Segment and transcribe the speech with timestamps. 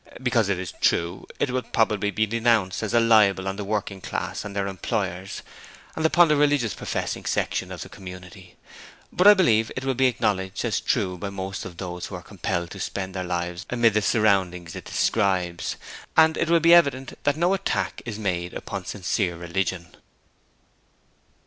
[0.23, 4.01] Because it is true it will probably be denounced as a libel on the working
[4.01, 5.43] classes and their employers,
[5.95, 8.55] and upon the religious professing section of the community.
[9.13, 12.23] But I believe it will be acknowledged as true by most of those who are
[12.23, 15.75] compelled to spend their lives amid the surroundings it describes,
[16.17, 19.93] and it will be evident that no attack is made upon sincere religion.